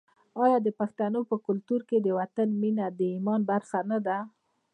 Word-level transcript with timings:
آیا 0.43 0.57
د 0.65 0.69
پښتنو 0.79 1.19
په 1.29 1.35
کلتور 1.47 1.81
کې 1.89 1.97
د 2.01 2.07
وطن 2.19 2.49
مینه 2.61 2.85
د 2.99 2.99
ایمان 3.15 3.41
برخه 3.51 3.79
نه 3.91 3.99
ده؟ 4.05 4.17